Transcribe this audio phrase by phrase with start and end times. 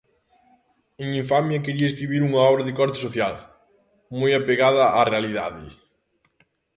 [1.01, 3.33] En Infamia quería escribir unha obra de corte social,
[4.19, 5.65] moi apegada á realidade.